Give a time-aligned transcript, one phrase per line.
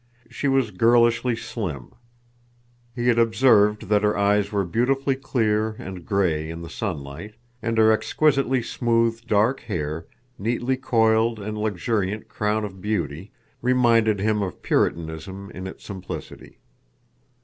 [0.31, 1.91] She was girlishly slim.
[2.95, 7.77] He had observed that her eyes were beautifully clear and gray in the sunlight, and
[7.77, 10.07] her exquisitely smooth dark hair,
[10.39, 16.57] neatly coiled and luxuriant crown of beauty, reminded him of puritanism in its simplicity.